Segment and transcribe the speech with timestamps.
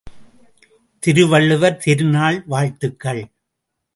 [1.03, 3.23] திருவள்ளுவர் திருநாள் வாழ்த்துகள்!